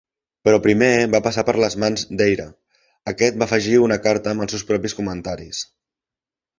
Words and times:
Però 0.47 0.59
primer 0.61 0.87
va 1.15 1.21
passar 1.27 1.43
per 1.49 1.55
les 1.65 1.75
mans 1.83 2.07
d'Eyre, 2.23 2.49
aquest 3.13 3.39
va 3.43 3.51
afegir 3.51 3.79
una 3.85 4.01
carta 4.09 4.35
amb 4.35 4.47
els 4.49 4.57
seus 4.57 4.69
propis 4.75 5.01
comentaris. 5.03 5.67